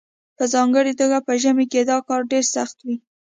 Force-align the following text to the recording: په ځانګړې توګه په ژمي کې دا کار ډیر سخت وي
په 0.37 0.43
ځانګړې 0.53 0.93
توګه 0.99 1.17
په 1.27 1.33
ژمي 1.41 1.65
کې 1.71 1.79
دا 1.89 1.97
کار 2.07 2.21
ډیر 2.31 2.43
سخت 2.55 2.77
وي 2.85 2.95